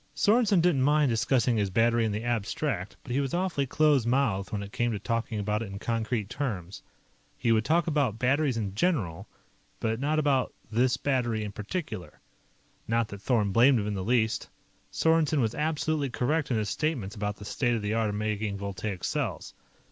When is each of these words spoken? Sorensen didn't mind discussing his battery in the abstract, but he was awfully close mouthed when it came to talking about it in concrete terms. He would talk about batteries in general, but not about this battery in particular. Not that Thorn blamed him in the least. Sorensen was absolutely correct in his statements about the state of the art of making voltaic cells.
Sorensen 0.15 0.61
didn't 0.61 0.81
mind 0.81 1.11
discussing 1.11 1.57
his 1.57 1.69
battery 1.69 2.05
in 2.05 2.11
the 2.11 2.23
abstract, 2.23 2.95
but 3.03 3.11
he 3.11 3.19
was 3.19 3.35
awfully 3.35 3.67
close 3.67 4.03
mouthed 4.03 4.51
when 4.51 4.63
it 4.63 4.71
came 4.71 4.91
to 4.91 4.97
talking 4.97 5.39
about 5.39 5.61
it 5.61 5.67
in 5.67 5.77
concrete 5.77 6.27
terms. 6.27 6.81
He 7.37 7.51
would 7.51 7.63
talk 7.63 7.85
about 7.85 8.17
batteries 8.17 8.57
in 8.57 8.73
general, 8.73 9.27
but 9.79 9.99
not 9.99 10.17
about 10.17 10.55
this 10.71 10.97
battery 10.97 11.43
in 11.43 11.51
particular. 11.51 12.19
Not 12.87 13.09
that 13.09 13.21
Thorn 13.21 13.51
blamed 13.51 13.79
him 13.79 13.85
in 13.85 13.93
the 13.93 14.03
least. 14.03 14.49
Sorensen 14.91 15.39
was 15.39 15.53
absolutely 15.53 16.09
correct 16.09 16.49
in 16.49 16.57
his 16.57 16.69
statements 16.69 17.13
about 17.15 17.35
the 17.35 17.45
state 17.45 17.75
of 17.75 17.83
the 17.83 17.93
art 17.93 18.09
of 18.09 18.15
making 18.15 18.57
voltaic 18.57 19.03
cells. 19.03 19.53